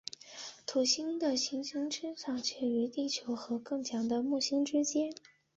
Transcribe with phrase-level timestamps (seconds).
[0.65, 5.13] 土星的行星磁场强度介于地球和更强的木星之间。